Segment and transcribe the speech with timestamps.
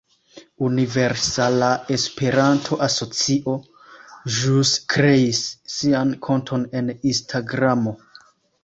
[0.67, 1.67] Universala
[1.97, 3.55] Esperanto-Asocio
[4.39, 5.45] ĵus kreis
[5.77, 7.99] sian konton en Instagramo.